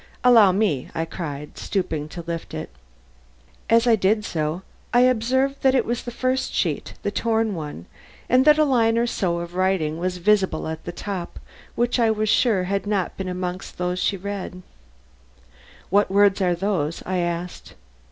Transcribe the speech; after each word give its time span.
"Allow 0.23 0.51
me," 0.51 0.89
I 0.95 1.05
cried, 1.05 1.59
stooping 1.59 2.09
to 2.09 2.23
lift 2.25 2.55
it. 2.55 2.71
As 3.69 3.85
I 3.85 3.95
did 3.95 4.25
so 4.25 4.63
I 4.91 5.01
observed 5.01 5.61
that 5.61 5.75
it 5.75 5.85
was 5.85 6.01
the 6.01 6.09
first 6.09 6.55
sheet, 6.55 6.95
the 7.03 7.11
torn 7.11 7.53
one 7.53 7.85
and 8.27 8.43
that 8.45 8.57
a 8.57 8.63
line 8.65 8.97
or 8.97 9.05
so 9.05 9.37
of 9.41 9.53
writing 9.53 9.99
was 9.99 10.17
visible 10.17 10.67
at 10.67 10.85
the 10.85 10.91
top 10.91 11.37
which 11.75 11.99
I 11.99 12.09
was 12.09 12.29
sure 12.29 12.63
had 12.63 12.87
not 12.87 13.15
been 13.15 13.29
amongst 13.29 13.77
those 13.77 13.99
she 13.99 14.15
had 14.15 14.23
read. 14.25 14.61
"What 15.91 16.09
words 16.09 16.41
are 16.41 16.55
those?" 16.55 17.03
I 17.05 17.17
asked. 17.19 17.75